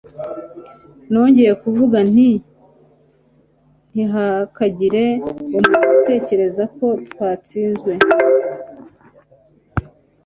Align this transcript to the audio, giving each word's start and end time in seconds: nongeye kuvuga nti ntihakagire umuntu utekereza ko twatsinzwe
nongeye 1.11 1.53
kuvuga 1.63 1.97
nti 2.11 2.29
ntihakagire 3.91 5.05
umuntu 5.29 5.77
utekereza 5.97 6.63
ko 6.75 6.87
twatsinzwe 7.11 7.91